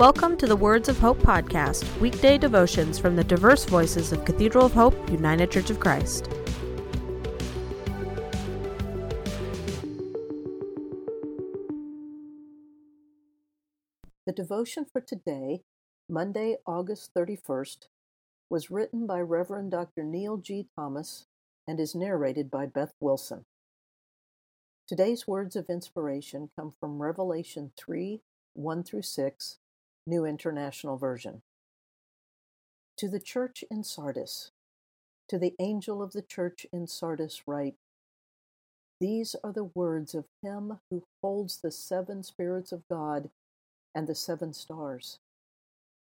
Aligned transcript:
Welcome 0.00 0.38
to 0.38 0.46
the 0.46 0.56
Words 0.56 0.88
of 0.88 0.98
Hope 0.98 1.18
podcast, 1.18 1.84
weekday 2.00 2.38
devotions 2.38 2.98
from 2.98 3.16
the 3.16 3.22
diverse 3.22 3.66
voices 3.66 4.12
of 4.12 4.24
Cathedral 4.24 4.64
of 4.64 4.72
Hope, 4.72 4.94
United 5.10 5.50
Church 5.50 5.68
of 5.68 5.78
Christ. 5.78 6.26
The 14.24 14.32
devotion 14.34 14.86
for 14.90 15.02
today, 15.02 15.64
Monday, 16.08 16.56
August 16.66 17.12
31st, 17.14 17.88
was 18.48 18.70
written 18.70 19.06
by 19.06 19.20
Reverend 19.20 19.70
Dr. 19.70 20.02
Neil 20.02 20.38
G. 20.38 20.66
Thomas 20.74 21.26
and 21.68 21.78
is 21.78 21.94
narrated 21.94 22.50
by 22.50 22.64
Beth 22.64 22.94
Wilson. 23.00 23.44
Today's 24.88 25.28
words 25.28 25.56
of 25.56 25.66
inspiration 25.68 26.48
come 26.56 26.72
from 26.80 27.02
Revelation 27.02 27.72
3 27.76 28.22
1 28.54 28.82
through 28.82 29.02
6, 29.02 29.58
New 30.06 30.24
International 30.24 30.96
Version. 30.96 31.42
To 32.98 33.08
the 33.08 33.20
church 33.20 33.64
in 33.70 33.84
Sardis, 33.84 34.50
to 35.28 35.38
the 35.38 35.54
angel 35.58 36.02
of 36.02 36.12
the 36.12 36.22
church 36.22 36.66
in 36.72 36.86
Sardis, 36.86 37.42
write 37.46 37.74
These 39.00 39.36
are 39.44 39.52
the 39.52 39.70
words 39.74 40.14
of 40.14 40.24
him 40.42 40.78
who 40.90 41.04
holds 41.22 41.58
the 41.58 41.70
seven 41.70 42.22
spirits 42.22 42.72
of 42.72 42.88
God 42.88 43.30
and 43.94 44.06
the 44.06 44.14
seven 44.14 44.52
stars. 44.52 45.18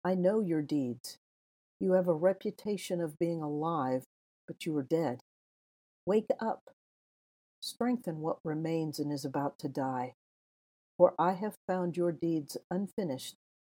I 0.04 0.16
know 0.16 0.40
your 0.40 0.62
deeds. 0.62 1.18
You 1.80 1.94
have 1.94 2.08
a 2.08 2.14
reputation 2.14 3.02
of 3.02 3.20
being 3.20 3.42
alive, 3.42 4.04
but 4.48 4.66
you 4.66 4.76
are 4.78 4.84
dead. 4.84 5.20
Wake 6.06 6.30
up. 6.40 6.70
Strengthen 7.62 8.22
what 8.22 8.38
remains 8.44 9.00
and 9.00 9.12
is 9.12 9.26
about 9.26 9.58
to 9.60 9.68
die. 9.68 10.14
For 10.98 11.14
I 11.18 11.34
have 11.34 11.58
found 11.68 11.98
your 11.98 12.12
deeds 12.12 12.58
unfinished 12.70 13.36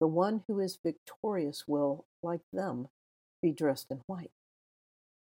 The 0.00 0.08
one 0.08 0.44
who 0.48 0.60
is 0.60 0.78
victorious 0.82 1.64
will, 1.68 2.06
like 2.22 2.42
them, 2.52 2.88
be 3.42 3.52
dressed 3.52 3.90
in 3.90 4.02
white. 4.06 4.32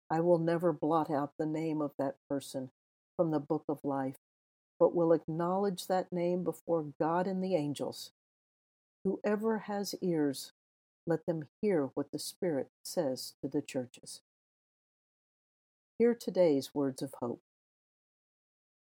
I 0.10 0.22
will 0.22 0.40
never 0.40 0.74
blot 0.74 1.12
out 1.12 1.34
the 1.38 1.46
name 1.46 1.82
of 1.82 1.92
that 2.00 2.16
person 2.30 2.72
from 3.18 3.32
the 3.32 3.40
book 3.40 3.66
of 3.70 3.80
life, 3.84 4.18
but 4.80 4.96
will 4.96 5.14
acknowledge 5.14 5.88
that 5.88 6.14
name 6.14 6.44
before 6.44 6.86
God 7.00 7.28
and 7.28 7.44
the 7.44 7.56
angels. 7.56 8.12
Whoever 9.04 9.60
has 9.60 9.96
ears, 10.02 10.52
let 11.08 11.26
them 11.26 11.48
hear 11.62 11.92
what 11.94 12.12
the 12.12 12.20
Spirit 12.20 12.70
says 12.84 13.34
to 13.42 13.50
the 13.50 13.62
churches. 13.62 14.22
Hear 16.00 16.14
today's 16.14 16.76
words 16.76 17.02
of 17.02 17.14
hope. 17.22 17.42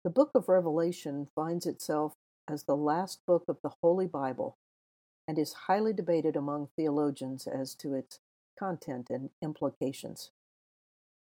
The 0.04 0.10
book 0.10 0.32
of 0.36 0.50
Revelation 0.50 1.28
finds 1.36 1.66
itself 1.66 2.14
as 2.50 2.64
the 2.64 2.78
last 2.78 3.20
book 3.28 3.44
of 3.48 3.58
the 3.64 3.74
Holy 3.82 4.08
Bible 4.08 4.58
and 5.28 5.40
is 5.40 5.54
highly 5.68 5.94
debated 5.94 6.36
among 6.36 6.70
theologians 6.76 7.48
as 7.48 7.74
to 7.76 7.94
its 7.94 8.20
content 8.58 9.10
and 9.10 9.30
implications. 9.42 10.32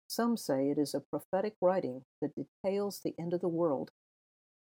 Some 0.07 0.35
say 0.35 0.69
it 0.69 0.77
is 0.77 0.93
a 0.93 0.99
prophetic 0.99 1.55
writing 1.61 2.03
that 2.21 2.35
details 2.35 2.99
the 2.99 3.15
end 3.17 3.33
of 3.33 3.41
the 3.41 3.47
world, 3.47 3.91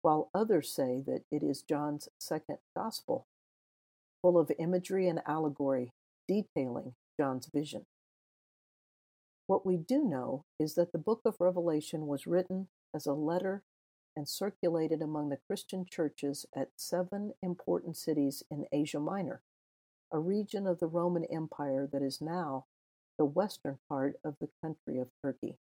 while 0.01 0.29
others 0.33 0.71
say 0.71 1.01
that 1.05 1.23
it 1.31 1.43
is 1.43 1.61
John's 1.61 2.07
second 2.19 2.59
gospel, 2.75 3.25
full 4.21 4.37
of 4.37 4.51
imagery 4.57 5.07
and 5.07 5.21
allegory 5.27 5.91
detailing 6.27 6.93
John's 7.19 7.49
vision. 7.53 7.85
What 9.47 9.65
we 9.65 9.77
do 9.77 10.03
know 10.03 10.45
is 10.59 10.75
that 10.75 10.91
the 10.91 10.97
book 10.97 11.21
of 11.25 11.35
Revelation 11.39 12.07
was 12.07 12.25
written 12.25 12.67
as 12.95 13.05
a 13.05 13.13
letter 13.13 13.63
and 14.15 14.27
circulated 14.27 15.01
among 15.01 15.29
the 15.29 15.39
Christian 15.47 15.85
churches 15.89 16.45
at 16.55 16.69
seven 16.77 17.33
important 17.41 17.97
cities 17.97 18.43
in 18.49 18.65
Asia 18.71 18.99
Minor, 18.99 19.41
a 20.11 20.19
region 20.19 20.65
of 20.65 20.79
the 20.79 20.87
Roman 20.87 21.25
Empire 21.25 21.87
that 21.91 22.01
is 22.01 22.21
now 22.21 22.65
the 23.17 23.25
western 23.25 23.77
part 23.89 24.15
of 24.23 24.35
the 24.39 24.49
country 24.61 24.99
of 24.99 25.09
Turkey. 25.21 25.57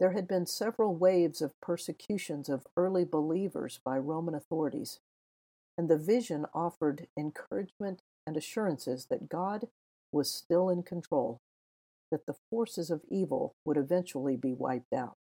There 0.00 0.12
had 0.12 0.26
been 0.26 0.46
several 0.46 0.96
waves 0.96 1.40
of 1.40 1.60
persecutions 1.60 2.48
of 2.48 2.66
early 2.76 3.04
believers 3.04 3.78
by 3.84 3.98
Roman 3.98 4.34
authorities, 4.34 4.98
and 5.78 5.88
the 5.88 5.98
vision 5.98 6.46
offered 6.52 7.06
encouragement 7.16 8.02
and 8.26 8.36
assurances 8.36 9.06
that 9.10 9.28
God 9.28 9.68
was 10.10 10.30
still 10.30 10.68
in 10.68 10.82
control, 10.82 11.40
that 12.10 12.26
the 12.26 12.36
forces 12.50 12.90
of 12.90 13.02
evil 13.08 13.54
would 13.64 13.76
eventually 13.76 14.36
be 14.36 14.52
wiped 14.52 14.92
out. 14.92 15.16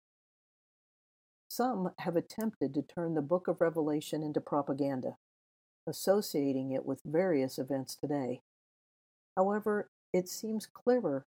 Some 1.60 1.92
have 2.00 2.16
attempted 2.16 2.74
to 2.74 2.82
turn 2.82 3.16
the 3.16 3.22
book 3.22 3.50
of 3.50 3.60
Revelation 3.60 4.24
into 4.24 4.40
propaganda, 4.40 5.18
associating 5.86 6.72
it 6.72 6.86
with 6.86 7.02
various 7.04 7.60
events 7.60 7.98
today. 7.98 8.40
However, 9.36 9.90
it 10.14 10.30
seems 10.30 10.66
clearer 10.66 11.26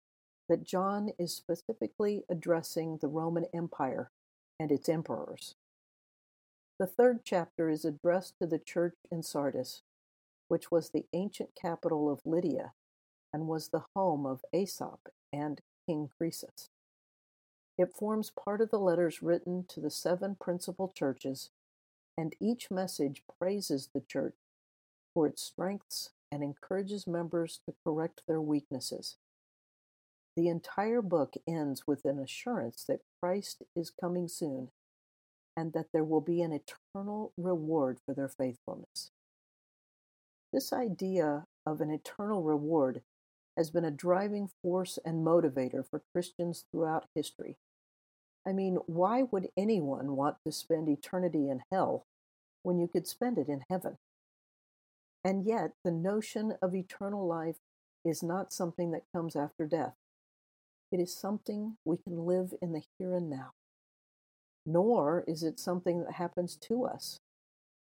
that 0.49 0.65
John 0.65 1.11
is 1.17 1.33
specifically 1.33 2.25
addressing 2.29 2.97
the 2.97 3.07
Roman 3.07 3.47
Empire 3.55 4.11
and 4.59 4.73
its 4.73 4.89
emperors. 4.89 5.55
The 6.81 6.89
third 6.89 7.21
chapter 7.23 7.71
is 7.71 7.85
addressed 7.85 8.35
to 8.41 8.49
the 8.49 8.59
church 8.59 8.97
in 9.13 9.23
Sardis, 9.23 9.83
which 10.49 10.73
was 10.73 10.91
the 10.91 11.07
ancient 11.13 11.51
capital 11.55 12.11
of 12.11 12.27
Lydia 12.27 12.73
and 13.33 13.47
was 13.47 13.69
the 13.69 13.85
home 13.95 14.27
of 14.27 14.45
Aesop 14.53 15.09
and 15.33 15.61
King 15.87 16.11
Croesus. 16.19 16.69
It 17.79 17.95
forms 17.95 18.31
part 18.31 18.61
of 18.61 18.71
the 18.71 18.79
letters 18.79 19.23
written 19.23 19.65
to 19.69 19.81
the 19.81 19.91
seven 19.91 20.37
principal 20.41 20.89
churches, 20.89 21.51
and 22.17 22.35
each 22.41 22.71
message 22.71 23.23
praises 23.39 23.91
the 23.93 24.01
church 24.01 24.35
for 25.13 25.27
its 25.27 25.43
strengths 25.43 26.11
and 26.33 26.43
encourages 26.43 27.07
members 27.07 27.61
to 27.67 27.75
correct 27.85 28.23
their 28.27 28.41
weaknesses. 28.41 29.17
The 30.37 30.49
entire 30.49 31.03
book 31.03 31.35
ends 31.47 31.87
with 31.87 32.05
an 32.05 32.19
assurance 32.19 32.85
that 32.89 33.05
Christ 33.21 33.63
is 33.75 33.91
coming 33.91 34.29
soon 34.29 34.69
and 35.57 35.73
that 35.73 35.87
there 35.93 36.05
will 36.05 36.21
be 36.21 36.43
an 36.43 36.53
eternal 36.53 37.33
reward 37.39 37.99
for 38.05 38.15
their 38.15 38.29
faithfulness. 38.29 39.11
This 40.53 40.73
idea 40.73 41.47
of 41.65 41.81
an 41.81 41.91
eternal 41.91 42.43
reward 42.43 43.03
has 43.57 43.71
been 43.71 43.85
a 43.85 43.91
driving 43.91 44.51
force 44.63 44.99
and 45.05 45.27
motivator 45.27 45.89
for 45.89 46.03
Christians 46.13 46.65
throughout 46.71 47.07
history. 47.15 47.57
I 48.47 48.53
mean, 48.53 48.79
why 48.87 49.23
would 49.23 49.49
anyone 49.57 50.15
want 50.15 50.37
to 50.45 50.53
spend 50.53 50.89
eternity 50.89 51.49
in 51.49 51.63
hell 51.73 52.07
when 52.63 52.79
you 52.79 52.87
could 52.87 53.07
spend 53.07 53.39
it 53.39 53.49
in 53.49 53.65
heaven? 53.69 53.97
And 55.25 55.45
yet, 55.45 55.73
the 55.85 55.91
notion 55.91 56.55
of 56.63 56.75
eternal 56.75 57.27
life 57.27 57.57
is 58.05 58.23
not 58.23 58.53
something 58.53 58.93
that 58.93 59.03
comes 59.13 59.35
after 59.35 59.67
death. 59.67 59.95
It 60.93 61.01
is 61.01 61.17
something 61.17 61.77
we 61.85 61.97
can 61.97 62.25
live 62.25 62.55
in 62.63 62.73
the 62.73 62.83
here 62.99 63.17
and 63.17 63.29
now. 63.29 63.51
Nor 64.65 65.25
is 65.27 65.43
it 65.43 65.59
something 65.59 66.05
that 66.05 66.13
happens 66.13 66.57
to 66.69 66.85
us. 66.85 67.19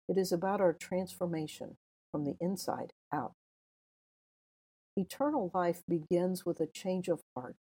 It 0.07 0.17
is 0.17 0.31
about 0.31 0.61
our 0.61 0.71
transformation 0.71 1.75
from 2.11 2.23
the 2.23 2.37
inside 2.39 2.93
out. 3.11 3.33
Eternal 4.95 5.51
life 5.53 5.83
begins 5.89 6.45
with 6.45 6.61
a 6.61 6.67
change 6.67 7.09
of 7.09 7.19
heart 7.35 7.55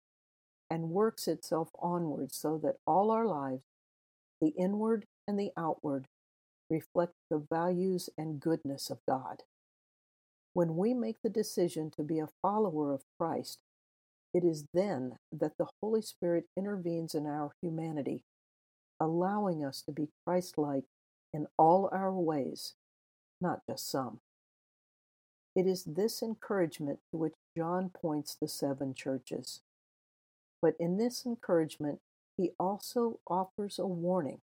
and 0.71 0.91
works 0.91 1.27
itself 1.29 1.69
onward 1.79 2.33
so 2.33 2.59
that 2.63 2.77
all 2.87 3.11
our 3.11 3.27
lives, 3.27 3.63
the 4.41 4.53
inward 4.57 5.05
and 5.27 5.39
the 5.39 5.51
outward, 5.57 6.07
reflect 6.69 7.13
the 7.29 7.45
values 7.51 8.09
and 8.17 8.39
goodness 8.41 8.89
of 8.89 8.99
God. 9.07 9.43
When 10.53 10.77
we 10.77 10.93
make 10.93 11.17
the 11.23 11.29
decision 11.29 11.91
to 11.97 12.03
be 12.03 12.19
a 12.19 12.29
follower 12.41 12.93
of 12.93 13.03
Christ, 13.19 13.59
it 14.33 14.43
is 14.43 14.65
then 14.73 15.17
that 15.31 15.53
the 15.59 15.67
Holy 15.81 16.01
Spirit 16.01 16.45
intervenes 16.57 17.15
in 17.15 17.27
our 17.27 17.51
humanity, 17.61 18.23
allowing 18.99 19.65
us 19.65 19.81
to 19.83 19.93
be 19.93 20.09
Christ 20.25 20.57
like 20.57 20.85
in 21.33 21.47
all 21.57 21.89
our 21.93 22.13
ways, 22.13 22.75
not 23.41 23.61
just 23.69 23.89
some. 23.89 24.19
It 25.55 25.67
is 25.67 25.83
this 25.85 26.21
encouragement 26.23 26.99
to 27.11 27.17
which 27.17 27.33
John 27.57 27.89
points 27.89 28.37
the 28.41 28.47
seven 28.47 28.93
churches. 28.93 29.61
But 30.61 30.75
in 30.79 30.97
this 30.97 31.25
encouragement, 31.25 31.99
he 32.37 32.51
also 32.59 33.19
offers 33.27 33.79
a 33.79 33.87
warning. 33.87 34.41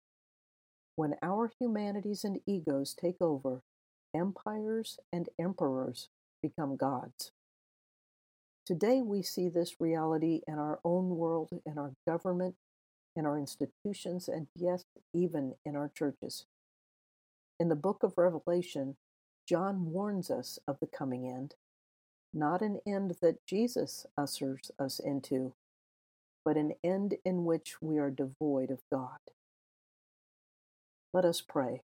When 0.97 1.15
our 1.23 1.53
humanities 1.59 2.25
and 2.25 2.41
egos 2.47 2.95
take 2.95 3.21
over, 3.21 3.63
empires 4.15 4.99
and 5.13 5.29
emperors 5.39 6.09
become 6.43 6.77
gods. 6.77 7.31
Today, 8.67 9.01
we 9.03 9.23
see 9.23 9.49
this 9.49 9.81
reality 9.81 10.43
in 10.47 10.59
our 10.59 10.79
own 10.85 11.17
world, 11.17 11.51
in 11.65 11.79
our 11.79 11.93
government, 12.07 12.55
in 13.17 13.27
our 13.27 13.39
institutions, 13.39 14.29
and 14.29 14.47
yes, 14.55 14.85
even 15.13 15.55
in 15.65 15.75
our 15.77 15.91
churches. 15.93 16.47
In 17.59 17.69
the 17.69 17.75
book 17.75 18.03
of 18.03 18.17
Revelation, 18.17 18.97
John 19.49 19.91
warns 19.91 20.31
us 20.31 20.59
of 20.69 20.79
the 20.81 20.87
coming 20.87 21.27
end, 21.27 21.55
not 22.33 22.63
an 22.63 22.81
end 22.87 23.17
that 23.21 23.45
Jesus 23.47 24.07
ushers 24.17 24.71
us 24.79 25.01
into, 25.01 25.55
but 26.45 26.57
an 26.57 26.73
end 26.83 27.17
in 27.25 27.45
which 27.45 27.77
we 27.81 27.99
are 27.99 28.11
devoid 28.11 28.71
of 28.71 28.81
God. 28.93 29.19
Let 31.13 31.25
us 31.25 31.41
pray. 31.41 31.83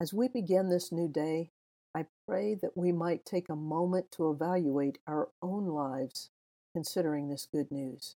As 0.00 0.14
we 0.14 0.28
begin 0.28 0.68
this 0.68 0.90
new 0.92 1.08
day, 1.08 1.50
I 1.94 2.06
pray 2.26 2.54
that 2.54 2.76
we 2.76 2.92
might 2.92 3.26
take 3.26 3.48
a 3.48 3.56
moment 3.56 4.12
to 4.12 4.30
evaluate 4.30 4.98
our 5.06 5.28
own 5.42 5.66
lives 5.66 6.30
considering 6.72 7.28
this 7.28 7.48
good 7.52 7.70
news. 7.70 8.14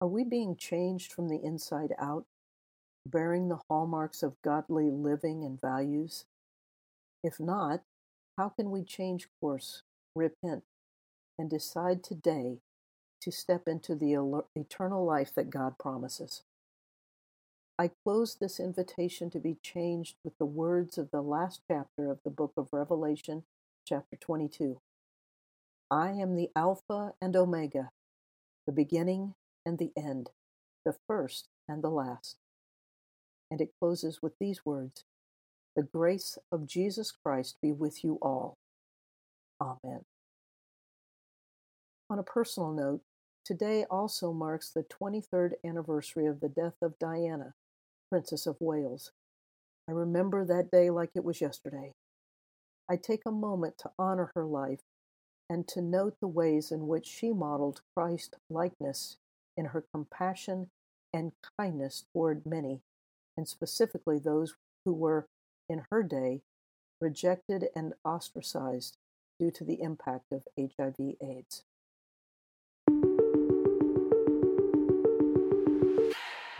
Are 0.00 0.08
we 0.08 0.24
being 0.24 0.56
changed 0.56 1.12
from 1.12 1.28
the 1.28 1.40
inside 1.44 1.94
out, 1.98 2.24
bearing 3.06 3.48
the 3.48 3.60
hallmarks 3.68 4.22
of 4.22 4.40
godly 4.42 4.90
living 4.90 5.44
and 5.44 5.60
values? 5.60 6.24
If 7.22 7.38
not, 7.38 7.82
how 8.38 8.48
can 8.48 8.70
we 8.70 8.82
change 8.82 9.28
course, 9.40 9.82
repent, 10.16 10.64
and 11.38 11.50
decide 11.50 12.02
today 12.02 12.58
to 13.20 13.30
step 13.30 13.68
into 13.68 13.94
the 13.94 14.44
eternal 14.54 15.04
life 15.04 15.34
that 15.34 15.50
God 15.50 15.78
promises? 15.78 16.42
I 17.78 17.90
close 18.04 18.34
this 18.34 18.60
invitation 18.60 19.30
to 19.30 19.38
be 19.38 19.56
changed 19.62 20.16
with 20.22 20.36
the 20.36 20.44
words 20.44 20.98
of 20.98 21.10
the 21.10 21.22
last 21.22 21.62
chapter 21.66 22.10
of 22.10 22.18
the 22.24 22.30
book 22.30 22.52
of 22.58 22.68
Revelation, 22.72 23.44
chapter 23.86 24.16
22. 24.16 24.80
I 25.90 26.10
am 26.10 26.36
the 26.36 26.50
Alpha 26.54 27.14
and 27.22 27.34
Omega, 27.34 27.90
the 28.66 28.72
beginning 28.72 29.34
and 29.64 29.78
the 29.78 29.92
end, 29.96 30.30
the 30.84 30.94
first 31.08 31.48
and 31.66 31.82
the 31.82 31.88
last. 31.88 32.36
And 33.50 33.60
it 33.60 33.72
closes 33.80 34.20
with 34.22 34.34
these 34.38 34.66
words 34.66 35.04
The 35.74 35.82
grace 35.82 36.38
of 36.52 36.66
Jesus 36.66 37.10
Christ 37.10 37.56
be 37.62 37.72
with 37.72 38.04
you 38.04 38.18
all. 38.20 38.58
Amen. 39.60 40.04
On 42.10 42.18
a 42.18 42.24
personal 42.24 42.72
note, 42.72 43.00
today 43.50 43.84
also 43.90 44.32
marks 44.32 44.70
the 44.70 44.84
23rd 44.84 45.54
anniversary 45.64 46.24
of 46.24 46.38
the 46.38 46.48
death 46.48 46.76
of 46.80 46.96
Diana, 47.00 47.52
Princess 48.08 48.46
of 48.46 48.54
Wales. 48.60 49.10
I 49.88 49.92
remember 49.92 50.44
that 50.44 50.70
day 50.70 50.88
like 50.88 51.10
it 51.16 51.24
was 51.24 51.40
yesterday. 51.40 51.94
I 52.88 52.94
take 52.94 53.22
a 53.26 53.32
moment 53.32 53.74
to 53.78 53.90
honor 53.98 54.30
her 54.36 54.44
life 54.44 54.82
and 55.48 55.66
to 55.66 55.82
note 55.82 56.14
the 56.20 56.28
ways 56.28 56.70
in 56.70 56.86
which 56.86 57.08
she 57.08 57.32
modeled 57.32 57.80
Christ 57.96 58.36
likeness 58.48 59.16
in 59.56 59.64
her 59.64 59.82
compassion 59.92 60.68
and 61.12 61.32
kindness 61.58 62.04
toward 62.12 62.46
many, 62.46 62.82
and 63.36 63.48
specifically 63.48 64.20
those 64.20 64.54
who 64.84 64.92
were, 64.92 65.26
in 65.68 65.86
her 65.90 66.04
day, 66.04 66.42
rejected 67.00 67.64
and 67.74 67.94
ostracized 68.04 68.96
due 69.40 69.50
to 69.50 69.64
the 69.64 69.82
impact 69.82 70.26
of 70.30 70.46
HIV/AIDS. 70.56 71.64